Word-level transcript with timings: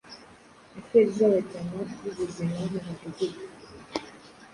affaires 0.79 1.13
z'abajyama 1.17 1.81
bubuzima 2.01 2.55
mumudugudu 2.71 3.41